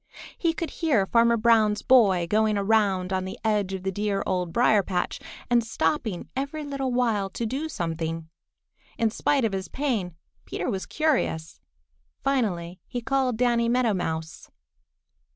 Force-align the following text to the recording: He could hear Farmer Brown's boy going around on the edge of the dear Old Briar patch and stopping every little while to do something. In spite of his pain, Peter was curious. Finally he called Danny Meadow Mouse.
He 0.35 0.53
could 0.53 0.71
hear 0.81 1.05
Farmer 1.05 1.37
Brown's 1.37 1.83
boy 1.83 2.25
going 2.27 2.57
around 2.57 3.13
on 3.13 3.23
the 3.23 3.37
edge 3.43 3.71
of 3.73 3.83
the 3.83 3.91
dear 3.91 4.23
Old 4.25 4.51
Briar 4.51 4.81
patch 4.81 5.19
and 5.47 5.63
stopping 5.63 6.27
every 6.35 6.63
little 6.63 6.91
while 6.91 7.29
to 7.29 7.45
do 7.45 7.69
something. 7.69 8.27
In 8.97 9.11
spite 9.11 9.45
of 9.45 9.53
his 9.53 9.67
pain, 9.67 10.15
Peter 10.45 10.71
was 10.71 10.87
curious. 10.87 11.59
Finally 12.23 12.79
he 12.87 12.99
called 13.01 13.37
Danny 13.37 13.69
Meadow 13.69 13.93
Mouse. 13.93 14.49